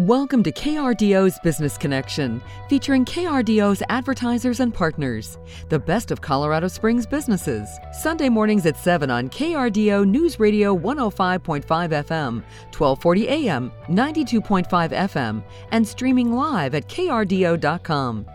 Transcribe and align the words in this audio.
Welcome 0.00 0.42
to 0.42 0.50
KRDO's 0.50 1.38
Business 1.38 1.78
Connection, 1.78 2.42
featuring 2.68 3.04
KRDO's 3.04 3.80
advertisers 3.88 4.58
and 4.58 4.74
partners, 4.74 5.38
the 5.68 5.78
best 5.78 6.10
of 6.10 6.20
Colorado 6.20 6.66
Springs 6.66 7.06
businesses. 7.06 7.68
Sunday 7.92 8.28
mornings 8.28 8.66
at 8.66 8.76
7 8.76 9.08
on 9.08 9.30
KRDO 9.30 10.04
News 10.04 10.40
Radio 10.40 10.76
105.5 10.76 11.62
FM, 11.62 12.42
1240 12.76 13.28
AM, 13.28 13.70
92.5 13.88 14.90
FM, 14.90 15.44
and 15.70 15.86
streaming 15.86 16.32
live 16.32 16.74
at 16.74 16.88
krdo.com. 16.88 18.26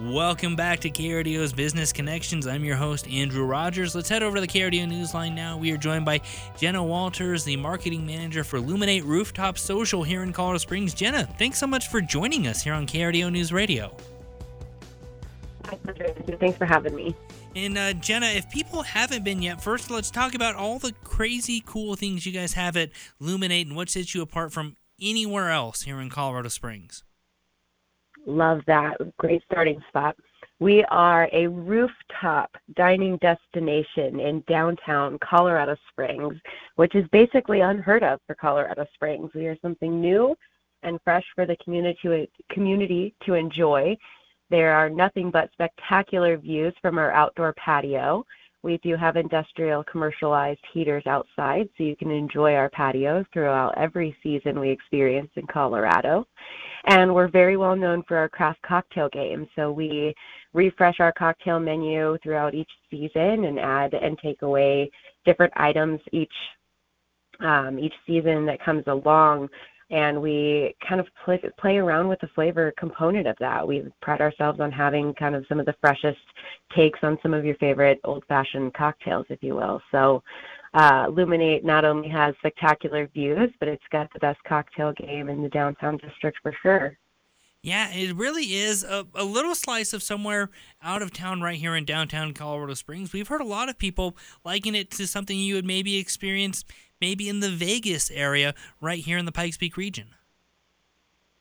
Welcome 0.00 0.56
back 0.56 0.80
to 0.80 0.90
KRDO's 0.90 1.52
Business 1.52 1.92
Connections. 1.92 2.46
I'm 2.46 2.64
your 2.64 2.76
host, 2.76 3.06
Andrew 3.06 3.44
Rogers. 3.44 3.94
Let's 3.94 4.08
head 4.08 4.22
over 4.22 4.36
to 4.36 4.40
the 4.40 4.46
KRDO 4.46 4.90
Newsline 4.90 5.34
now. 5.34 5.58
We 5.58 5.72
are 5.72 5.76
joined 5.76 6.06
by 6.06 6.22
Jenna 6.56 6.82
Walters, 6.82 7.44
the 7.44 7.54
marketing 7.58 8.06
manager 8.06 8.42
for 8.42 8.58
Lumen8 8.60 9.04
Rooftop 9.04 9.58
Social 9.58 10.02
here 10.02 10.22
in 10.22 10.32
Colorado 10.32 10.56
Springs. 10.56 10.94
Jenna, 10.94 11.24
thanks 11.38 11.58
so 11.58 11.66
much 11.66 11.88
for 11.88 12.00
joining 12.00 12.46
us 12.46 12.62
here 12.62 12.72
on 12.72 12.86
KRDO 12.86 13.30
News 13.30 13.52
Radio. 13.52 13.94
Thanks 16.38 16.56
for 16.56 16.64
having 16.64 16.94
me. 16.94 17.14
And 17.54 17.76
uh, 17.76 17.92
Jenna, 17.92 18.28
if 18.28 18.48
people 18.48 18.80
haven't 18.80 19.22
been 19.22 19.42
yet, 19.42 19.62
first 19.62 19.90
let's 19.90 20.10
talk 20.10 20.34
about 20.34 20.54
all 20.54 20.78
the 20.78 20.94
crazy 21.04 21.62
cool 21.66 21.94
things 21.94 22.24
you 22.24 22.32
guys 22.32 22.54
have 22.54 22.74
at 22.78 22.88
Lumen8 23.20 23.66
and 23.66 23.76
what 23.76 23.90
sets 23.90 24.14
you 24.14 24.22
apart 24.22 24.50
from 24.50 24.78
anywhere 24.98 25.50
else 25.50 25.82
here 25.82 26.00
in 26.00 26.08
Colorado 26.08 26.48
Springs. 26.48 27.04
Love 28.30 28.60
that. 28.66 28.96
Great 29.18 29.42
starting 29.50 29.82
spot. 29.88 30.16
We 30.60 30.84
are 30.84 31.28
a 31.32 31.48
rooftop 31.48 32.50
dining 32.76 33.16
destination 33.16 34.20
in 34.20 34.44
downtown 34.46 35.18
Colorado 35.18 35.76
Springs, 35.88 36.34
which 36.76 36.94
is 36.94 37.08
basically 37.10 37.60
unheard 37.60 38.04
of 38.04 38.20
for 38.26 38.36
Colorado 38.36 38.86
Springs. 38.94 39.30
We 39.34 39.46
are 39.46 39.56
something 39.62 40.00
new 40.00 40.36
and 40.84 41.00
fresh 41.02 41.24
for 41.34 41.44
the 41.44 41.56
community 41.56 41.98
to, 42.04 42.26
community 42.50 43.14
to 43.26 43.34
enjoy. 43.34 43.96
There 44.48 44.74
are 44.74 44.88
nothing 44.88 45.32
but 45.32 45.50
spectacular 45.52 46.36
views 46.36 46.74
from 46.80 46.98
our 46.98 47.10
outdoor 47.10 47.52
patio. 47.54 48.24
We 48.62 48.78
do 48.78 48.94
have 48.96 49.16
industrial 49.16 49.82
commercialized 49.84 50.60
heaters 50.72 51.06
outside, 51.06 51.68
so 51.76 51.84
you 51.84 51.96
can 51.96 52.10
enjoy 52.10 52.54
our 52.54 52.68
patios 52.70 53.24
throughout 53.32 53.76
every 53.78 54.14
season 54.22 54.60
we 54.60 54.70
experience 54.70 55.30
in 55.36 55.46
Colorado. 55.46 56.26
And 56.86 57.14
we're 57.14 57.28
very 57.28 57.56
well 57.56 57.74
known 57.74 58.02
for 58.06 58.16
our 58.16 58.28
craft 58.28 58.60
cocktail 58.62 59.08
game. 59.10 59.48
So 59.56 59.72
we 59.72 60.14
refresh 60.52 61.00
our 61.00 61.12
cocktail 61.12 61.58
menu 61.58 62.18
throughout 62.22 62.54
each 62.54 62.70
season 62.90 63.44
and 63.44 63.58
add 63.58 63.94
and 63.94 64.18
take 64.18 64.42
away 64.42 64.90
different 65.24 65.52
items 65.56 66.00
each 66.12 66.32
um, 67.40 67.78
each 67.78 67.94
season 68.06 68.44
that 68.44 68.62
comes 68.62 68.84
along 68.86 69.48
and 69.90 70.20
we 70.22 70.74
kind 70.86 71.00
of 71.00 71.06
play, 71.24 71.40
play 71.58 71.76
around 71.76 72.08
with 72.08 72.20
the 72.20 72.28
flavor 72.28 72.72
component 72.78 73.26
of 73.26 73.36
that. 73.40 73.66
We 73.66 73.84
pride 74.00 74.20
ourselves 74.20 74.60
on 74.60 74.70
having 74.70 75.14
kind 75.14 75.34
of 75.34 75.44
some 75.48 75.58
of 75.58 75.66
the 75.66 75.74
freshest 75.80 76.18
takes 76.76 77.00
on 77.02 77.18
some 77.22 77.34
of 77.34 77.44
your 77.44 77.56
favorite 77.56 78.00
old-fashioned 78.04 78.74
cocktails, 78.74 79.26
if 79.28 79.42
you 79.42 79.56
will. 79.56 79.80
So, 79.90 80.22
uh, 80.74 81.06
Lumen8 81.06 81.64
not 81.64 81.84
only 81.84 82.08
has 82.08 82.34
spectacular 82.38 83.08
views, 83.08 83.50
but 83.58 83.68
it's 83.68 83.82
got 83.90 84.12
the 84.12 84.20
best 84.20 84.38
cocktail 84.46 84.92
game 84.92 85.28
in 85.28 85.42
the 85.42 85.48
downtown 85.48 85.96
district 85.96 86.38
for 86.42 86.54
sure. 86.62 86.96
Yeah, 87.62 87.92
it 87.92 88.16
really 88.16 88.54
is 88.54 88.84
a, 88.84 89.06
a 89.14 89.24
little 89.24 89.54
slice 89.54 89.92
of 89.92 90.02
somewhere 90.02 90.48
out 90.82 91.02
of 91.02 91.12
town 91.12 91.42
right 91.42 91.58
here 91.58 91.76
in 91.76 91.84
downtown 91.84 92.32
Colorado 92.32 92.72
Springs. 92.72 93.12
We've 93.12 93.28
heard 93.28 93.42
a 93.42 93.46
lot 93.46 93.68
of 93.68 93.76
people 93.76 94.16
liking 94.44 94.74
it 94.74 94.90
to 94.92 95.06
something 95.06 95.36
you 95.36 95.56
would 95.56 95.66
maybe 95.66 95.98
experience 95.98 96.64
maybe 97.00 97.28
in 97.28 97.40
the 97.40 97.50
Vegas 97.50 98.10
area 98.10 98.54
right 98.80 99.02
here 99.02 99.18
in 99.18 99.24
the 99.24 99.32
Pikes 99.32 99.56
Peak 99.56 99.76
region. 99.76 100.08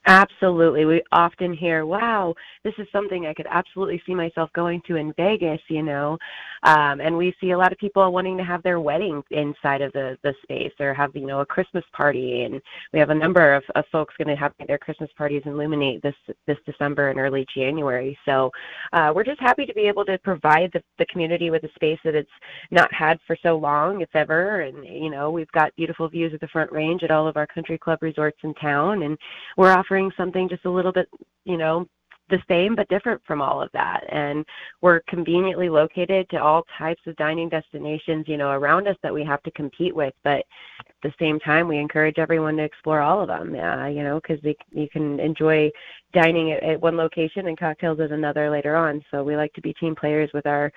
Absolutely. 0.06 0.86
We 0.86 1.04
often 1.12 1.54
hear, 1.54 1.86
wow, 1.86 2.34
this 2.64 2.74
is 2.80 2.88
something 2.92 3.28
I 3.28 3.34
could 3.34 3.46
absolutely 3.50 4.02
see 4.08 4.16
myself 4.16 4.50
going 4.54 4.82
to 4.88 4.96
in 4.96 5.14
Vegas, 5.14 5.60
you 5.70 5.84
know. 5.84 6.18
Um, 6.64 7.02
and 7.02 7.16
we 7.16 7.34
see 7.40 7.52
a 7.52 7.58
lot 7.58 7.72
of 7.72 7.78
people 7.78 8.12
wanting 8.12 8.38
to 8.38 8.44
have 8.44 8.64
their 8.64 8.80
wedding 8.80 9.24
inside 9.32 9.82
of 9.82 9.94
the, 9.94 10.18
the 10.24 10.34
space 10.44 10.74
or 10.80 10.94
have, 10.94 11.16
you 11.16 11.28
know, 11.28 11.42
a 11.42 11.46
Christmas 11.46 11.84
party. 11.94 12.44
And 12.44 12.62
we 12.94 13.00
have 13.00 13.10
a 13.12 13.16
number 13.16 13.54
of, 13.54 13.64
of 13.76 13.86
folks 13.92 14.16
going 14.18 14.28
to 14.28 14.36
have 14.36 14.54
their 14.68 14.78
Christmas 14.78 15.10
parties 15.18 15.44
in 15.46 15.54
illuminate 15.60 16.02
this 16.02 16.16
this 16.48 16.58
December 16.66 17.10
and 17.10 17.20
early 17.20 17.46
January. 17.54 18.18
So 18.26 18.52
uh, 18.94 19.12
we're 19.14 19.24
just 19.24 19.40
happy 19.40 19.66
to 19.66 19.74
be 19.74 19.82
able 19.82 20.06
to 20.06 20.18
provide 20.20 20.72
the, 20.74 20.82
the 20.98 21.06
community 21.08 21.50
with 21.50 21.64
a 21.64 21.70
space 21.76 22.00
that 22.04 22.16
it's 22.16 22.30
not 22.72 22.94
had 22.94 23.20
for 23.28 23.36
so 23.44 23.58
long, 23.58 24.02
if 24.02 24.10
ever. 24.14 24.62
And, 24.62 24.86
you 24.86 25.10
know, 25.10 25.30
we've 25.30 25.52
got 25.52 25.76
beautiful 25.76 26.08
views 26.08 26.34
of 26.34 26.40
the 26.40 26.48
Front 26.48 26.72
Range 26.72 27.04
at 27.04 27.12
all 27.12 27.28
of 27.28 27.38
our 27.38 27.48
country 27.48 27.78
club 27.78 28.00
resorts 28.02 28.40
in 28.44 28.54
town. 28.56 29.04
And 29.04 29.18
we're 29.58 29.72
offering 29.72 30.12
something 30.16 30.50
just 30.50 30.66
a 30.66 30.70
little 30.70 30.92
bit, 30.92 31.10
you 31.46 31.58
know, 31.58 31.88
the 32.30 32.42
same 32.48 32.76
but 32.76 32.88
different 32.90 33.22
from 33.26 33.42
all 33.42 33.62
of 33.62 33.72
that. 33.74 34.04
And 34.10 34.46
we're 34.82 35.02
conveniently 35.02 35.70
located 35.70 36.30
to 36.30 36.38
all 36.38 36.66
types 36.78 37.02
of 37.08 37.16
dining 37.18 37.50
destinations, 37.50 38.28
you 38.28 38.38
know, 38.38 38.52
around 38.52 38.88
us 38.88 38.98
that 39.04 39.14
we 39.14 39.24
have 39.24 39.44
to 39.44 39.52
compete 39.52 39.96
with. 39.96 40.14
But 40.24 40.46
at 40.80 40.96
the 41.04 41.14
same 41.20 41.40
time, 41.40 41.68
we 41.68 41.78
encourage 41.78 42.18
everyone 42.18 42.58
to 42.58 42.64
explore 42.64 43.02
all 43.02 43.22
of 43.22 43.28
them, 43.28 43.56
uh, 43.56 43.88
you 43.88 44.04
know, 44.04 44.20
because 44.22 44.44
you 44.72 44.90
can 44.90 45.20
enjoy 45.20 45.70
dining 46.14 46.52
at, 46.52 46.64
at 46.64 46.82
one 46.82 46.98
location 46.98 47.48
and 47.48 47.58
cocktails 47.58 48.00
at 48.00 48.12
another 48.12 48.50
later 48.50 48.76
on. 48.76 49.04
So 49.12 49.24
we 49.24 49.36
like 49.36 49.54
to 49.54 49.62
be 49.62 49.74
team 49.74 49.96
players 49.96 50.30
with 50.34 50.46
our 50.46 50.72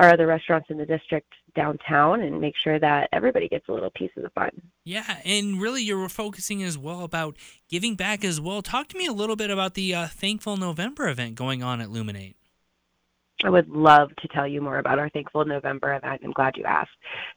our 0.00 0.08
other 0.14 0.26
restaurants 0.26 0.70
in 0.70 0.78
the 0.78 0.86
district 0.86 1.30
downtown 1.54 2.22
and 2.22 2.40
make 2.40 2.54
sure 2.56 2.78
that 2.78 3.10
everybody 3.12 3.48
gets 3.48 3.68
a 3.68 3.72
little 3.72 3.90
piece 3.90 4.10
of 4.16 4.22
the 4.22 4.30
fun. 4.30 4.50
Yeah, 4.82 5.18
and 5.26 5.60
really 5.60 5.82
you're 5.82 6.08
focusing 6.08 6.62
as 6.62 6.78
well 6.78 7.02
about 7.04 7.36
giving 7.68 7.96
back 7.96 8.24
as 8.24 8.40
well. 8.40 8.62
Talk 8.62 8.88
to 8.88 8.98
me 8.98 9.04
a 9.04 9.12
little 9.12 9.36
bit 9.36 9.50
about 9.50 9.74
the 9.74 9.94
uh, 9.94 10.06
Thankful 10.06 10.56
November 10.56 11.10
event 11.10 11.34
going 11.34 11.62
on 11.62 11.82
at 11.82 11.88
Lumen8. 11.88 12.34
I 13.42 13.50
would 13.50 13.68
love 13.68 14.14
to 14.16 14.28
tell 14.28 14.46
you 14.46 14.60
more 14.60 14.78
about 14.78 14.98
our 14.98 15.08
Thankful 15.10 15.44
November 15.44 15.94
event. 15.94 16.20
I'm 16.22 16.32
glad 16.32 16.56
you 16.56 16.64
asked. 16.64 16.90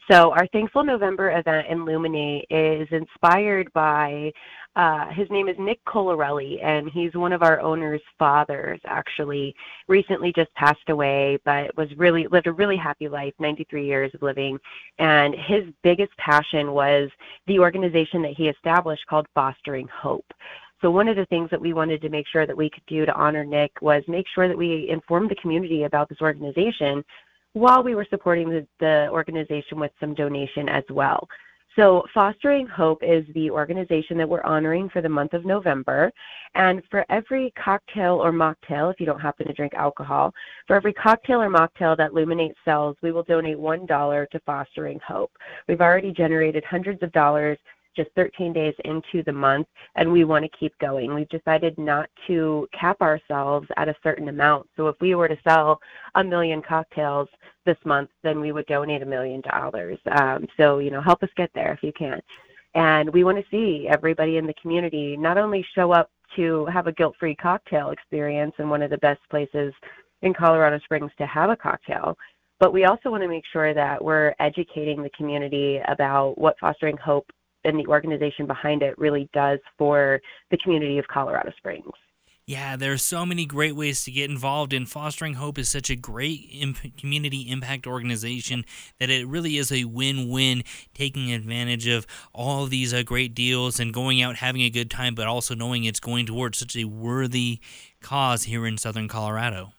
So, 0.10 0.32
our 0.32 0.48
Thankful 0.48 0.84
November 0.84 1.32
event 1.32 1.68
in 1.70 1.80
Lumen8 1.80 2.44
is 2.50 2.88
inspired 2.92 3.72
by 3.74 4.32
uh, 4.76 5.08
his 5.12 5.30
name 5.30 5.48
is 5.48 5.56
Nick 5.60 5.84
Colarelli, 5.86 6.64
and 6.64 6.90
he's 6.90 7.14
one 7.14 7.32
of 7.32 7.44
our 7.44 7.60
owner's 7.62 8.02
fathers. 8.18 8.80
Actually, 8.86 9.56
recently 9.88 10.34
just 10.34 10.54
passed 10.56 10.90
away, 10.90 11.38
but 11.46 11.76
was 11.78 11.90
really 11.96 12.26
lived 12.28 12.48
a 12.48 12.52
really 12.52 12.78
happy 12.78 13.08
life, 13.08 13.34
93 13.40 13.86
years 13.86 14.12
of 14.16 14.24
living. 14.24 14.58
And 14.98 15.36
his 15.36 15.66
biggest 15.84 16.16
passion 16.18 16.72
was 16.72 17.12
the 17.46 17.60
organization 17.60 18.24
that 18.24 18.34
he 18.36 18.50
established 18.50 19.06
called 19.08 19.28
Fostering 19.36 19.88
Hope. 19.90 20.26
So 20.84 20.92
one 20.92 21.08
of 21.08 21.16
the 21.16 21.26
things 21.28 21.50
that 21.50 21.62
we 21.62 21.72
wanted 21.72 22.02
to 22.02 22.10
make 22.10 22.28
sure 22.28 22.46
that 22.46 22.58
we 22.58 22.70
could 22.70 22.86
do 22.88 23.06
to 23.06 23.14
honor 23.16 23.46
Nick 23.46 23.72
was 23.82 24.04
make 24.10 24.26
sure 24.36 24.50
that 24.50 24.58
we 24.58 24.90
informed 24.90 25.32
the 25.32 25.36
community 25.36 25.84
about 25.84 26.10
this 26.10 26.20
organization 26.20 27.06
while 27.54 27.82
we 27.82 27.96
were 27.96 28.06
supporting 28.10 28.50
the, 28.50 28.68
the 28.82 29.08
organization 29.10 29.80
with 29.80 29.92
some 30.02 30.14
donation 30.14 30.68
as 30.68 30.84
well. 30.90 31.26
So, 31.78 32.04
Fostering 32.14 32.68
Hope 32.68 33.02
is 33.02 33.26
the 33.34 33.50
organization 33.50 34.18
that 34.18 34.30
we're 34.30 34.44
honoring 34.44 34.90
for 34.90 35.02
the 35.02 35.10
month 35.10 35.34
of 35.34 35.46
November. 35.46 36.12
And 36.54 36.84
for 36.92 37.04
every 37.10 37.52
cocktail 37.52 38.16
or 38.24 38.32
mocktail, 38.32 38.92
if 38.94 39.00
you 39.00 39.06
don't 39.06 39.20
happen 39.20 39.48
to 39.48 39.54
drink 39.54 39.74
alcohol, 39.74 40.34
for 40.68 40.76
every 40.76 40.94
cocktail 40.94 41.42
or 41.42 41.50
mocktail 41.50 41.98
that 41.98 42.12
Lumen8 42.12 42.54
sells, 42.64 42.98
we 43.02 43.12
will 43.12 43.24
donate 43.24 43.58
$1 43.58 44.30
to 44.30 44.40
Fostering 44.42 45.00
Hope. 45.08 45.32
We've 45.68 45.82
already 45.82 46.12
generated 46.12 46.64
hundreds 46.64 47.02
of 47.02 47.12
dollars 47.14 47.58
just 47.96 48.10
13 48.16 48.54
days 48.54 48.74
into 48.86 49.24
the 49.24 49.32
month, 49.32 49.68
and 49.96 50.12
we 50.12 50.24
want 50.24 50.44
to 50.44 50.58
keep 50.58 50.78
going. 50.80 51.14
We've 51.14 51.30
decided 51.30 51.78
not 51.78 52.10
to 52.28 52.68
cap 52.78 53.02
ourselves 53.02 53.68
at 53.78 53.90
a 53.90 53.96
certain 54.04 54.30
amount. 54.30 54.68
So 54.76 54.88
if 54.88 54.96
we 55.02 55.16
were 55.16 55.28
to 55.28 55.38
sell 55.44 55.80
a 56.16 56.24
million 56.24 56.62
cocktails 56.62 57.30
this 57.66 57.78
month, 57.86 58.10
then 58.24 58.40
we 58.40 58.52
would 58.52 58.66
donate 58.66 59.02
a 59.02 59.06
million 59.06 59.42
dollars. 59.42 60.00
Um, 60.12 60.48
so, 60.58 60.80
you 60.80 60.92
know, 60.92 61.02
help 61.02 61.24
us 61.24 61.30
get 61.36 61.52
there 61.54 61.74
if 61.74 61.84
you 61.84 61.94
can. 61.94 62.22
And 62.76 63.12
we 63.14 63.24
want 63.24 63.38
to 63.38 63.46
see 63.52 63.88
everybody 63.90 64.38
in 64.38 64.48
the 64.48 64.54
community 64.56 65.16
not 65.16 65.38
only 65.38 65.66
show 65.76 65.92
up 65.92 66.10
to 66.36 66.66
have 66.66 66.88
a 66.88 66.92
guilt 66.92 67.16
free 67.20 67.36
cocktail 67.36 67.92
experience 67.92 68.54
in 68.58 68.70
one 68.70 68.82
of 68.82 68.90
the 68.90 68.98
best 68.98 69.22
places 69.30 69.74
in 70.24 70.34
Colorado 70.34 70.80
Springs 70.80 71.12
to 71.18 71.28
have 71.28 71.52
a 71.52 71.56
cocktail, 71.56 72.18
but 72.60 72.74
we 72.74 72.86
also 72.86 73.12
want 73.12 73.22
to 73.22 73.28
make 73.28 73.44
sure 73.52 73.74
that 73.74 74.04
we're 74.04 74.34
educating 74.40 75.04
the 75.04 75.10
community 75.10 75.82
about 75.88 76.38
what 76.38 76.58
Fostering 76.60 76.98
Hope 76.98 77.30
and 77.64 77.80
the 77.80 77.88
organization 77.88 78.46
behind 78.46 78.82
it 78.82 78.98
really 78.98 79.30
does 79.34 79.60
for 79.78 80.20
the 80.52 80.58
community 80.58 80.98
of 80.98 81.08
Colorado 81.08 81.52
Springs. 81.58 81.92
Yeah, 82.46 82.76
there 82.76 82.92
are 82.92 82.98
so 82.98 83.26
many 83.26 83.46
great 83.46 83.74
ways 83.74 84.04
to 84.04 84.12
get 84.12 84.30
involved, 84.30 84.74
and 84.74 84.90
Fostering 84.90 85.36
Hope 85.36 85.58
is 85.58 85.70
such 85.70 85.90
a 85.90 85.96
great 85.96 86.50
imp- 86.52 86.98
community 86.98 87.50
impact 87.50 87.88
organization 87.88 88.66
that 89.00 89.10
it 89.10 89.26
really 89.26 89.56
is 89.56 89.72
a 89.72 89.86
win 89.86 90.28
win, 90.28 90.64
taking 90.94 91.32
advantage 91.32 91.88
of 91.88 92.06
all 92.34 92.66
of 92.66 92.70
these 92.70 92.94
uh, 92.94 93.02
great 93.04 93.34
deals 93.34 93.80
and 93.80 93.94
going 93.94 94.22
out 94.22 94.36
having 94.36 94.62
a 94.62 94.70
good 94.70 94.92
time, 94.92 95.16
but 95.16 95.26
also 95.26 95.56
knowing 95.56 95.86
it's 95.86 96.02
going 96.02 96.26
towards 96.26 96.58
such 96.58 96.76
a 96.76 96.84
worthy 96.84 97.60
cause 98.02 98.44
here 98.44 98.68
in 98.68 98.78
southern 98.78 99.08
Colorado. 99.08 99.72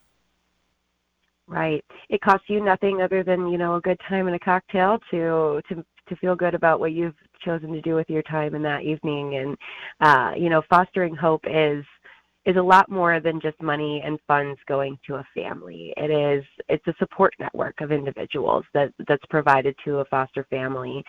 Right. 1.47 1.85
It 2.09 2.23
costs 2.23 2.49
you 2.49 2.65
nothing 2.65 3.03
other 3.03 3.23
than, 3.23 3.49
you 3.49 3.59
know, 3.59 3.75
a 3.75 3.81
good 3.83 4.01
time 4.09 4.27
and 4.27 4.35
a 4.35 4.39
cocktail 4.39 4.99
to 5.11 5.61
to 5.69 5.85
to 6.09 6.17
feel 6.17 6.35
good 6.35 6.55
about 6.55 6.81
what 6.81 6.93
you've 6.93 7.15
chosen 7.45 7.73
to 7.73 7.81
do 7.81 7.95
with 7.95 8.09
your 8.09 8.23
time 8.23 8.55
in 8.55 8.63
that 8.63 8.83
evening. 8.83 9.37
And 9.37 9.57
uh, 10.01 10.33
you 10.37 10.49
know, 10.51 10.63
fostering 10.69 11.15
hope 11.15 11.45
is 11.47 11.85
is 12.47 12.57
a 12.57 12.63
lot 12.63 12.91
more 12.91 13.21
than 13.21 13.41
just 13.41 13.61
money 13.63 14.03
and 14.05 14.19
funds 14.27 14.61
going 14.67 14.99
to 15.07 15.17
a 15.17 15.27
family. 15.35 15.95
It 15.97 16.11
is 16.11 16.45
it's 16.69 16.87
a 16.87 16.95
support 16.99 17.35
network 17.39 17.81
of 17.81 17.93
individuals 17.93 18.65
that 18.75 18.93
that's 19.09 19.25
provided 19.31 19.75
to 19.85 19.99
a 19.99 20.05
foster 20.07 20.47
family 20.51 21.05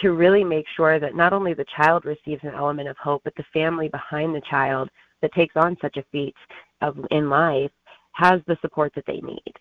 to 0.00 0.12
really 0.12 0.44
make 0.44 0.66
sure 0.76 1.00
that 1.00 1.16
not 1.16 1.32
only 1.32 1.52
the 1.52 1.66
child 1.76 2.04
receives 2.04 2.42
an 2.44 2.54
element 2.54 2.88
of 2.88 2.96
hope, 2.96 3.22
but 3.24 3.34
the 3.36 3.44
family 3.52 3.88
behind 3.88 4.34
the 4.34 4.42
child 4.48 4.88
that 5.20 5.32
takes 5.32 5.56
on 5.56 5.76
such 5.82 5.96
a 5.96 6.04
feat 6.12 6.34
of 6.80 6.96
in 7.10 7.28
life 7.28 7.72
has 8.12 8.40
the 8.46 8.56
support 8.60 8.92
that 8.94 9.04
they 9.06 9.20
need. 9.20 9.52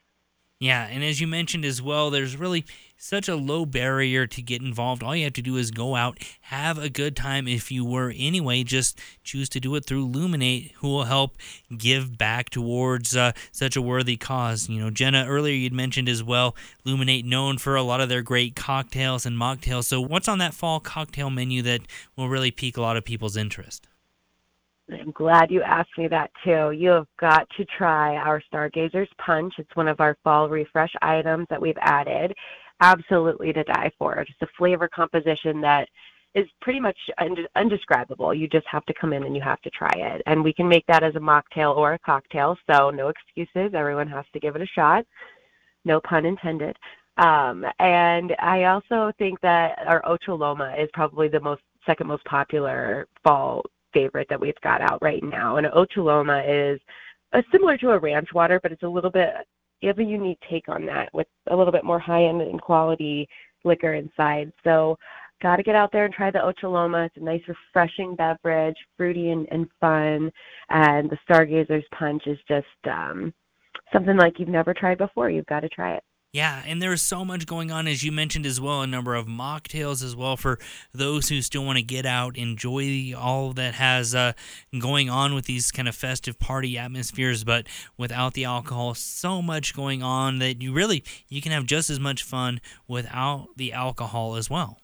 Yeah, 0.59 0.87
and 0.87 1.05
as 1.05 1.21
you 1.21 1.27
mentioned 1.27 1.63
as 1.63 1.81
well, 1.81 2.09
there's 2.09 2.35
really 2.35 2.65
such 2.97 3.29
a 3.29 3.35
low 3.37 3.65
barrier 3.65 4.27
to 4.27 4.41
get 4.41 4.61
involved. 4.61 5.01
All 5.01 5.15
you 5.15 5.23
have 5.23 5.31
to 5.33 5.41
do 5.41 5.55
is 5.55 5.71
go 5.71 5.95
out, 5.95 6.17
have 6.41 6.77
a 6.77 6.89
good 6.89 7.15
time. 7.15 7.47
If 7.47 7.71
you 7.71 7.85
were 7.85 8.13
anyway, 8.13 8.63
just 8.63 8.99
choose 9.23 9.47
to 9.49 9.61
do 9.61 9.73
it 9.75 9.85
through 9.85 10.09
Lumen8, 10.09 10.73
who 10.73 10.89
will 10.89 11.05
help 11.05 11.37
give 11.77 12.17
back 12.17 12.49
towards 12.49 13.15
uh, 13.15 13.31
such 13.53 13.77
a 13.77 13.81
worthy 13.81 14.17
cause. 14.17 14.67
You 14.67 14.81
know, 14.81 14.89
Jenna, 14.89 15.25
earlier 15.25 15.55
you'd 15.55 15.71
mentioned 15.71 16.09
as 16.09 16.21
well, 16.21 16.57
Lumen8 16.85 17.23
known 17.23 17.57
for 17.57 17.77
a 17.77 17.83
lot 17.83 18.01
of 18.01 18.09
their 18.09 18.21
great 18.21 18.57
cocktails 18.57 19.25
and 19.25 19.37
mocktails. 19.37 19.85
So, 19.85 20.01
what's 20.01 20.27
on 20.27 20.39
that 20.39 20.53
fall 20.53 20.81
cocktail 20.81 21.29
menu 21.29 21.61
that 21.61 21.81
will 22.17 22.27
really 22.27 22.51
pique 22.51 22.75
a 22.75 22.81
lot 22.81 22.97
of 22.97 23.05
people's 23.05 23.37
interest? 23.37 23.88
I'm 24.91 25.11
glad 25.11 25.51
you 25.51 25.61
asked 25.61 25.97
me 25.97 26.07
that 26.07 26.31
too. 26.43 26.71
You 26.71 26.89
have 26.89 27.07
got 27.19 27.47
to 27.57 27.65
try 27.65 28.15
our 28.15 28.41
Stargazers 28.41 29.09
Punch. 29.17 29.53
It's 29.57 29.75
one 29.75 29.87
of 29.87 29.99
our 29.99 30.17
fall 30.23 30.49
refresh 30.49 30.93
items 31.01 31.47
that 31.49 31.61
we've 31.61 31.77
added. 31.81 32.33
Absolutely 32.81 33.53
to 33.53 33.63
die 33.63 33.91
for. 33.97 34.23
Just 34.25 34.41
a 34.41 34.47
flavor 34.57 34.87
composition 34.87 35.61
that 35.61 35.87
is 36.35 36.47
pretty 36.61 36.79
much 36.79 36.97
undescribable. 37.55 38.33
You 38.33 38.47
just 38.47 38.67
have 38.67 38.85
to 38.85 38.93
come 38.93 39.13
in 39.13 39.23
and 39.23 39.35
you 39.35 39.41
have 39.41 39.61
to 39.61 39.69
try 39.71 39.91
it. 39.95 40.21
And 40.25 40.43
we 40.43 40.53
can 40.53 40.67
make 40.67 40.85
that 40.87 41.03
as 41.03 41.15
a 41.15 41.19
mocktail 41.19 41.75
or 41.75 41.93
a 41.93 41.99
cocktail, 41.99 42.55
so 42.69 42.89
no 42.89 43.09
excuses. 43.09 43.73
Everyone 43.73 44.07
has 44.07 44.25
to 44.33 44.39
give 44.39 44.55
it 44.55 44.61
a 44.61 44.67
shot. 44.67 45.05
No 45.85 45.99
pun 46.01 46.25
intended. 46.25 46.77
Um, 47.17 47.65
and 47.79 48.35
I 48.39 48.65
also 48.65 49.11
think 49.17 49.41
that 49.41 49.79
our 49.87 50.01
Ocholoma 50.03 50.81
is 50.81 50.89
probably 50.93 51.27
the 51.27 51.39
most 51.39 51.61
second 51.85 52.07
most 52.07 52.23
popular 52.25 53.07
fall 53.23 53.63
favorite 53.93 54.27
that 54.29 54.39
we've 54.39 54.59
got 54.61 54.81
out 54.81 55.01
right 55.01 55.23
now. 55.23 55.57
And 55.57 55.67
Ocholoma 55.67 56.73
is 56.73 56.79
uh, 57.33 57.41
similar 57.51 57.77
to 57.77 57.91
a 57.91 57.99
ranch 57.99 58.29
water, 58.33 58.59
but 58.61 58.71
it's 58.71 58.83
a 58.83 58.87
little 58.87 59.11
bit 59.11 59.29
you 59.81 59.87
have 59.87 59.99
a 59.99 60.03
unique 60.03 60.39
take 60.49 60.67
on 60.67 60.85
that 60.85 61.13
with 61.13 61.27
a 61.49 61.55
little 61.55 61.71
bit 61.71 61.85
more 61.85 61.99
high 61.99 62.25
end 62.25 62.41
and 62.41 62.61
quality 62.61 63.27
liquor 63.63 63.93
inside. 63.93 64.51
So 64.63 64.97
got 65.41 65.55
to 65.55 65.63
get 65.63 65.75
out 65.75 65.91
there 65.91 66.05
and 66.05 66.13
try 66.13 66.31
the 66.31 66.39
Ocholoma. 66.39 67.05
It's 67.05 67.17
a 67.17 67.21
nice, 67.21 67.41
refreshing 67.47 68.15
beverage, 68.15 68.75
fruity 68.97 69.31
and, 69.31 69.47
and 69.51 69.67
fun. 69.79 70.31
And 70.69 71.09
the 71.09 71.17
Stargazer's 71.29 71.85
Punch 71.97 72.23
is 72.27 72.37
just 72.47 72.67
um, 72.89 73.33
something 73.93 74.17
like 74.17 74.39
you've 74.39 74.49
never 74.49 74.73
tried 74.73 74.97
before. 74.97 75.29
You've 75.29 75.45
got 75.45 75.61
to 75.61 75.69
try 75.69 75.95
it. 75.95 76.03
Yeah, 76.31 76.61
and 76.67 76.79
there's 76.79 77.01
so 77.01 77.25
much 77.25 77.47
going 77.47 77.71
on, 77.71 77.87
as 77.87 78.03
you 78.03 78.11
mentioned 78.11 78.45
as 78.45 78.61
well, 78.61 78.83
a 78.83 78.87
number 78.87 79.15
of 79.15 79.25
mocktails 79.25 80.03
as 80.03 80.15
well 80.15 80.37
for 80.37 80.59
those 80.93 81.27
who 81.29 81.41
still 81.41 81.65
want 81.65 81.77
to 81.77 81.83
get 81.83 82.05
out, 82.05 82.37
enjoy 82.37 83.13
all 83.17 83.51
that 83.53 83.73
has 83.73 84.13
uh, 84.13 84.33
going 84.77 85.09
on 85.09 85.33
with 85.33 85.45
these 85.45 85.71
kind 85.71 85.87
of 85.87 85.95
festive 85.95 86.37
party 86.37 86.77
atmospheres, 86.77 87.43
but 87.43 87.65
without 87.97 88.35
the 88.35 88.45
alcohol, 88.45 88.93
so 88.93 89.41
much 89.41 89.73
going 89.73 90.03
on 90.03 90.37
that 90.37 90.61
you 90.61 90.71
really 90.71 91.03
you 91.29 91.41
can 91.41 91.51
have 91.51 91.65
just 91.65 91.89
as 91.89 91.99
much 91.99 92.21
fun 92.21 92.61
without 92.87 93.47
the 93.57 93.73
alcohol 93.73 94.35
as 94.35 94.51
well. 94.51 94.77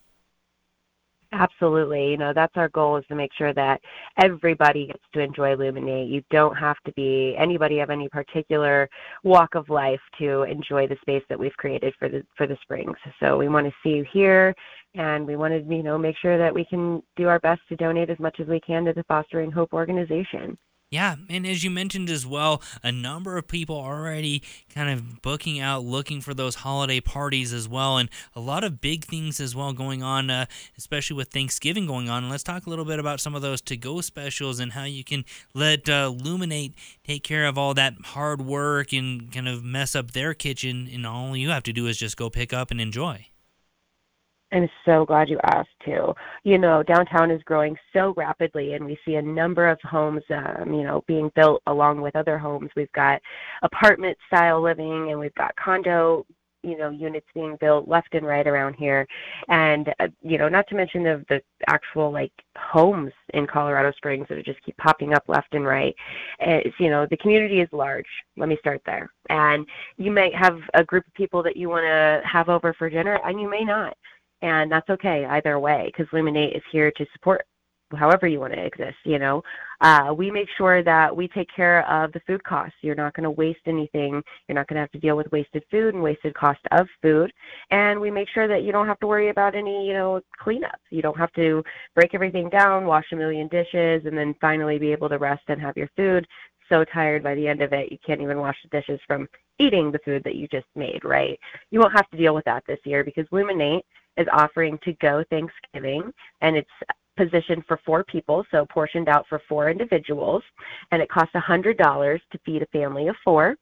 Absolutely. 1.38 2.12
You 2.12 2.18
know, 2.18 2.32
that's 2.34 2.56
our 2.56 2.70
goal 2.70 2.96
is 2.96 3.06
to 3.08 3.16
make 3.16 3.34
sure 3.34 3.54
that 3.54 3.82
everybody 4.22 4.88
gets 4.88 5.04
to 5.14 5.20
enjoy 5.20 5.54
Lumen8. 5.56 6.10
You 6.10 6.24
don't 6.32 6.56
have 6.56 6.78
to 6.86 6.94
be 6.94 7.36
anybody 7.38 7.82
of 7.82 7.90
any 7.90 8.08
particular 8.08 8.90
walk 9.24 9.56
of 9.56 9.68
life 9.70 10.00
to 10.20 10.44
enjoy 10.44 10.88
the 10.88 10.96
space 11.02 11.24
that 11.28 11.38
we've 11.38 11.56
created 11.58 11.94
for 12.00 12.08
the 12.08 12.24
for 12.38 12.48
the 12.48 12.58
Springs. 12.62 12.96
So 13.20 13.38
we 13.38 13.50
want 13.50 13.68
to 13.68 13.74
see 13.84 13.98
you 13.98 14.06
here 14.14 14.56
and 14.94 15.28
we 15.28 15.36
want 15.36 15.54
to, 15.54 15.76
you 15.76 15.84
know, 15.84 15.98
make 15.98 16.16
sure 16.22 16.38
that 16.38 16.54
we 16.54 16.64
can 16.64 17.04
do 17.18 17.28
our 17.28 17.40
best 17.40 17.62
to 17.68 17.76
donate 17.76 18.10
as 18.10 18.20
much 18.20 18.40
as 18.40 18.48
we 18.48 18.62
can 18.62 18.86
to 18.86 18.94
the 18.94 19.04
Fostering 19.04 19.52
Hope 19.52 19.74
organization. 19.74 20.58
Yeah, 20.96 21.18
and 21.28 21.46
as 21.46 21.62
you 21.62 21.72
mentioned 21.72 22.10
as 22.10 22.26
well, 22.26 22.62
a 22.82 22.90
number 22.90 23.36
of 23.36 23.50
people 23.50 23.76
already 23.76 24.42
kind 24.74 24.90
of 24.90 25.22
booking 25.22 25.60
out, 25.60 25.84
looking 25.84 26.22
for 26.22 26.34
those 26.34 26.56
holiday 26.56 27.02
parties 27.02 27.52
as 27.52 27.68
well, 27.68 27.98
and 27.98 28.10
a 28.34 28.40
lot 28.40 28.64
of 28.64 28.80
big 28.80 29.04
things 29.04 29.42
as 29.42 29.54
well 29.54 29.74
going 29.74 30.04
on, 30.04 30.30
uh, 30.30 30.46
especially 30.78 31.18
with 31.18 31.28
Thanksgiving 31.28 31.86
going 31.86 32.08
on. 32.08 32.24
And 32.24 32.32
let's 32.32 32.44
talk 32.44 32.66
a 32.66 32.70
little 32.70 32.86
bit 32.86 32.98
about 32.98 33.20
some 33.20 33.36
of 33.36 33.42
those 33.42 33.60
to 33.64 33.76
go 33.76 34.00
specials 34.00 34.62
and 34.62 34.72
how 34.72 34.86
you 34.86 35.04
can 35.04 35.26
let 35.54 35.90
uh, 35.90 36.14
Lumen8 36.16 36.72
take 37.04 37.26
care 37.26 37.46
of 37.46 37.58
all 37.58 37.74
that 37.74 37.96
hard 38.06 38.42
work 38.42 38.94
and 38.94 39.30
kind 39.34 39.50
of 39.50 39.66
mess 39.66 39.98
up 39.98 40.12
their 40.12 40.34
kitchen, 40.34 40.90
and 40.90 41.06
all 41.06 41.36
you 41.36 41.50
have 41.50 41.64
to 41.64 41.74
do 41.74 41.88
is 41.88 41.98
just 41.98 42.16
go 42.16 42.30
pick 42.30 42.54
up 42.54 42.72
and 42.72 42.80
enjoy. 42.80 43.28
I'm 44.52 44.70
so 44.86 45.06
glad 45.06 45.30
you 45.30 45.40
asked 45.44 45.70
too. 45.84 46.14
You 46.44 46.58
know, 46.58 46.84
downtown 46.84 47.32
is 47.32 47.42
growing 47.44 47.76
so 47.94 48.14
rapidly, 48.16 48.74
and 48.74 48.86
we 48.86 48.98
see 49.06 49.16
a 49.16 49.22
number 49.22 49.68
of 49.68 49.80
homes, 49.82 50.24
um, 50.30 50.74
you 50.74 50.84
know, 50.84 51.04
being 51.08 51.32
built 51.36 51.62
along 51.68 52.02
with 52.02 52.16
other 52.16 52.38
homes. 52.38 52.70
We've 52.76 52.92
got 52.94 53.22
apartment 53.64 54.18
style 54.28 54.62
living, 54.62 55.12
and 55.12 55.20
we've 55.20 55.34
got 55.36 55.56
condo, 55.56 56.26
you 56.62 56.78
know, 56.78 56.90
units 56.90 57.28
being 57.34 57.58
built 57.60 57.88
left 57.88 58.14
and 58.14 58.26
right 58.26 58.46
around 58.46 58.76
here, 58.76 59.08
and 59.50 59.94
uh, 60.00 60.08
you 60.22 60.38
know, 60.38 60.48
not 60.48 60.68
to 60.68 60.76
mention 60.76 61.04
the 61.04 61.26
the 61.28 61.42
actual 61.68 62.12
like 62.12 62.32
homes 62.56 63.12
in 63.34 63.48
Colorado 63.48 63.92
Springs 63.98 64.28
that 64.30 64.46
just 64.46 64.64
keep 64.64 64.78
popping 64.78 65.14
up 65.14 65.24
left 65.28 65.54
and 65.56 65.66
right. 65.66 65.96
It's 66.40 66.80
you 66.80 66.90
know, 66.92 67.08
the 67.10 67.18
community 67.18 67.62
is 67.62 67.70
large. 67.72 68.08
Let 68.38 68.48
me 68.48 68.58
start 68.60 68.82
there, 68.86 69.12
and 69.30 69.66
you 69.98 70.12
might 70.12 70.36
have 70.36 70.60
a 70.76 70.84
group 70.84 71.06
of 71.08 71.14
people 71.16 71.42
that 71.44 71.58
you 71.58 71.68
want 71.68 71.84
to 71.86 72.22
have 72.28 72.48
over 72.48 72.74
for 72.74 72.92
dinner, 72.92 73.20
and 73.26 73.42
you 73.42 73.50
may 73.50 73.64
not 73.64 73.98
and 74.46 74.72
that's 74.72 74.90
okay 74.90 75.26
either 75.26 75.60
way 75.60 75.92
because 75.92 76.12
Luminate 76.14 76.56
is 76.56 76.64
here 76.72 76.92
to 76.92 77.06
support 77.14 77.46
however 77.96 78.28
you 78.28 78.40
want 78.40 78.54
to 78.54 78.64
exist 78.64 78.98
you 79.04 79.20
know? 79.20 79.42
Uh, 79.82 80.14
we 80.16 80.32
make 80.32 80.48
sure 80.58 80.84
that 80.84 81.16
we 81.16 81.28
take 81.28 81.50
care 81.54 81.88
of 81.90 82.12
the 82.14 82.20
food 82.22 82.44
costs. 82.44 82.78
You're 82.82 82.96
not 82.96 83.14
going 83.14 83.26
to 83.26 83.32
waste 83.32 83.60
anything. 83.66 84.24
You're 84.48 84.56
not 84.56 84.68
going 84.68 84.76
to 84.76 84.82
have 84.82 84.92
to 84.92 85.00
deal 85.00 85.18
with 85.18 85.32
wasted 85.32 85.64
food 85.70 85.94
and 85.94 86.02
wasted 86.02 86.34
cost 86.34 86.62
of 86.72 86.88
food. 87.02 87.32
And 87.72 88.00
we 88.00 88.10
make 88.10 88.30
sure 88.30 88.48
that 88.48 88.64
you 88.64 88.72
don't 88.72 88.88
have 88.88 89.00
to 89.00 89.08
worry 89.08 89.30
about 89.30 89.56
any 89.56 89.88
you 89.88 89.94
know 89.94 90.22
cleanup. 90.40 90.80
You 90.90 91.02
don't 91.02 91.18
have 91.18 91.32
to 91.34 91.64
break 91.94 92.14
everything 92.14 92.50
down 92.50 92.86
wash 92.86 93.06
a 93.12 93.16
million 93.16 93.48
dishes 93.48 94.06
and 94.06 94.18
then 94.18 94.36
finally 94.40 94.78
be 94.80 94.92
able 94.92 95.10
to 95.10 95.18
rest 95.18 95.44
and 95.48 95.62
have 95.62 95.78
your 95.78 95.90
food. 95.96 96.28
So 96.70 96.84
tired 96.84 97.22
by 97.24 97.36
the 97.36 97.48
end 97.48 97.62
of 97.62 97.74
it 97.74 97.92
you 97.92 97.98
can't 98.06 98.22
even 98.22 98.40
wash 98.40 98.58
the 98.64 98.70
dishes 98.70 99.00
from 99.06 99.28
eating 99.60 99.92
the 99.92 100.00
food 100.00 100.24
that 100.24 100.36
you 100.36 100.48
just 100.48 100.68
made 100.76 101.04
right? 101.04 101.40
You 101.72 101.80
won't 101.80 101.96
have 101.96 102.10
to 102.10 102.18
deal 102.18 102.34
with 102.34 102.46
that 102.46 102.64
this 102.68 102.80
year 102.86 103.04
because 103.04 103.26
Lumen8 103.28 103.82
is 104.18 104.28
offering 104.32 104.78
to 104.84 104.94
go 104.94 105.24
Thanksgiving, 105.30 106.12
and 106.42 106.56
it's 106.56 106.70
positioned 107.18 107.64
for 107.68 107.80
four 107.86 108.04
people, 108.04 108.46
so 108.52 108.66
portioned 108.66 109.10
out 109.10 109.26
for 109.28 109.42
four 109.48 109.70
individuals, 109.70 110.44
and 110.92 111.02
it 111.02 111.10
costs 111.10 111.34
$100 111.34 112.20
to 112.32 112.40
feed 112.46 112.62
a 112.62 112.68
family 112.68 113.08
of 113.08 113.16
four. 113.24 113.56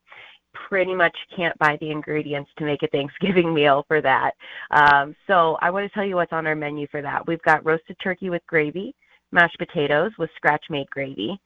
Pretty 0.70 0.94
much 0.94 1.16
can't 1.36 1.58
buy 1.58 1.78
the 1.80 1.90
ingredients 1.90 2.52
to 2.58 2.66
make 2.66 2.84
a 2.84 2.88
Thanksgiving 2.88 3.54
meal 3.56 3.86
for 3.88 4.02
that. 4.02 4.32
Um, 4.72 5.16
so 5.28 5.58
I 5.62 5.70
want 5.72 5.88
to 5.88 5.94
tell 5.94 6.06
you 6.06 6.16
what's 6.16 6.34
on 6.34 6.48
our 6.48 6.56
menu 6.56 6.88
for 6.92 7.02
that. 7.02 7.26
We've 7.28 7.42
got 7.42 7.66
roasted 7.66 7.98
turkey 8.02 8.30
with 8.30 8.46
gravy, 8.48 8.96
mashed 9.32 9.58
potatoes 9.58 10.12
with 10.18 10.30
scratch 10.36 10.66
made 10.70 10.90
gravy, 10.90 11.40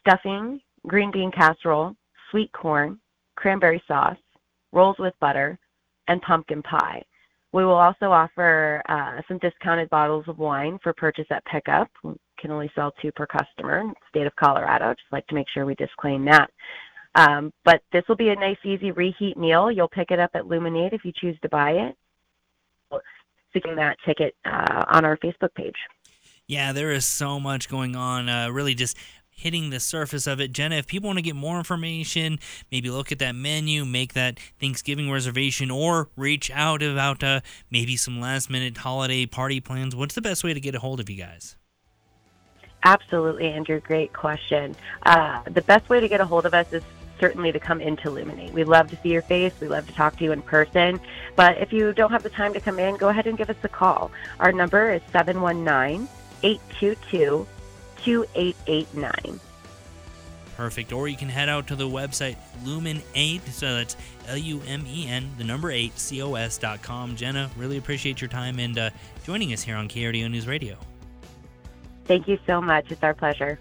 stuffing, 0.00 0.60
green 0.86 1.10
bean 1.10 1.30
casserole, 1.32 1.94
sweet 2.30 2.52
corn, 2.52 3.00
cranberry 3.36 3.82
sauce, 3.88 4.16
rolls 4.72 4.96
with 4.98 5.14
butter, 5.20 5.58
and 6.08 6.22
pumpkin 6.22 6.62
pie. 6.62 7.02
We 7.52 7.64
will 7.64 7.74
also 7.74 8.10
offer 8.10 8.82
uh, 8.88 9.20
some 9.28 9.38
discounted 9.38 9.90
bottles 9.90 10.24
of 10.26 10.38
wine 10.38 10.78
for 10.82 10.92
purchase 10.94 11.26
at 11.30 11.44
pickup. 11.44 11.90
We 12.02 12.14
can 12.38 12.50
only 12.50 12.70
sell 12.74 12.92
two 13.02 13.12
per 13.12 13.26
customer. 13.26 13.84
State 14.08 14.26
of 14.26 14.34
Colorado. 14.36 14.94
Just 14.94 15.12
like 15.12 15.26
to 15.26 15.34
make 15.34 15.46
sure 15.52 15.66
we 15.66 15.74
disclaim 15.74 16.24
that. 16.24 16.50
Um, 17.14 17.52
but 17.64 17.82
this 17.92 18.04
will 18.08 18.16
be 18.16 18.30
a 18.30 18.34
nice, 18.34 18.56
easy 18.64 18.90
reheat 18.90 19.36
meal. 19.36 19.70
You'll 19.70 19.88
pick 19.88 20.10
it 20.10 20.18
up 20.18 20.30
at 20.34 20.44
Lumen8 20.44 20.94
if 20.94 21.04
you 21.04 21.12
choose 21.14 21.36
to 21.42 21.48
buy 21.50 21.72
it. 21.72 21.96
Seeking 23.52 23.76
that 23.76 23.98
ticket 24.06 24.34
uh, 24.46 24.84
on 24.88 25.04
our 25.04 25.18
Facebook 25.18 25.54
page. 25.54 25.76
Yeah, 26.46 26.72
there 26.72 26.90
is 26.90 27.04
so 27.04 27.38
much 27.38 27.68
going 27.68 27.94
on. 27.94 28.30
Uh, 28.30 28.48
really, 28.48 28.74
just 28.74 28.96
hitting 29.42 29.70
the 29.70 29.80
surface 29.80 30.26
of 30.26 30.40
it. 30.40 30.52
Jenna, 30.52 30.76
if 30.76 30.86
people 30.86 31.08
want 31.08 31.18
to 31.18 31.22
get 31.22 31.36
more 31.36 31.58
information, 31.58 32.38
maybe 32.70 32.90
look 32.90 33.10
at 33.10 33.18
that 33.18 33.34
menu, 33.34 33.84
make 33.84 34.14
that 34.14 34.38
Thanksgiving 34.60 35.10
reservation, 35.10 35.70
or 35.70 36.08
reach 36.16 36.50
out 36.52 36.82
about 36.82 37.22
uh, 37.22 37.40
maybe 37.70 37.96
some 37.96 38.20
last 38.20 38.48
minute 38.48 38.78
holiday 38.78 39.26
party 39.26 39.60
plans, 39.60 39.96
what's 39.96 40.14
the 40.14 40.22
best 40.22 40.44
way 40.44 40.54
to 40.54 40.60
get 40.60 40.74
a 40.74 40.78
hold 40.78 41.00
of 41.00 41.10
you 41.10 41.16
guys? 41.16 41.56
Absolutely, 42.84 43.48
Andrew. 43.48 43.80
Great 43.80 44.12
question. 44.12 44.74
Uh, 45.04 45.42
the 45.50 45.62
best 45.62 45.88
way 45.88 46.00
to 46.00 46.08
get 46.08 46.20
a 46.20 46.24
hold 46.24 46.46
of 46.46 46.54
us 46.54 46.72
is 46.72 46.82
certainly 47.20 47.52
to 47.52 47.60
come 47.60 47.80
into 47.80 48.10
Lumen8. 48.10 48.52
We 48.52 48.64
love 48.64 48.90
to 48.90 48.96
see 48.96 49.10
your 49.10 49.22
face. 49.22 49.52
We 49.60 49.68
love 49.68 49.86
to 49.86 49.94
talk 49.94 50.16
to 50.18 50.24
you 50.24 50.32
in 50.32 50.42
person. 50.42 51.00
But 51.36 51.58
if 51.58 51.72
you 51.72 51.92
don't 51.92 52.10
have 52.10 52.24
the 52.24 52.30
time 52.30 52.52
to 52.54 52.60
come 52.60 52.78
in, 52.78 52.96
go 52.96 53.08
ahead 53.08 53.26
and 53.26 53.38
give 53.38 53.48
us 53.50 53.56
a 53.62 53.68
call. 53.68 54.10
Our 54.40 54.52
number 54.52 54.90
is 54.90 55.02
719 55.12 56.08
822 56.42 57.46
2889. 58.04 59.40
Perfect. 60.56 60.92
Or 60.92 61.08
you 61.08 61.16
can 61.16 61.28
head 61.28 61.48
out 61.48 61.66
to 61.68 61.76
the 61.76 61.88
website 61.88 62.36
Lumen8, 62.64 63.40
so 63.48 63.74
that's 63.74 63.96
L 64.28 64.36
U 64.36 64.60
M 64.66 64.84
E 64.86 65.08
N, 65.08 65.30
the 65.38 65.44
number 65.44 65.70
8, 65.70 65.92
COS.com. 65.96 67.16
Jenna, 67.16 67.50
really 67.56 67.78
appreciate 67.78 68.20
your 68.20 68.28
time 68.28 68.58
and 68.58 68.78
uh, 68.78 68.90
joining 69.24 69.52
us 69.52 69.62
here 69.62 69.76
on 69.76 69.88
KRDO 69.88 70.30
News 70.30 70.46
Radio. 70.46 70.76
Thank 72.04 72.28
you 72.28 72.38
so 72.46 72.60
much. 72.60 72.90
It's 72.90 73.02
our 73.02 73.14
pleasure. 73.14 73.58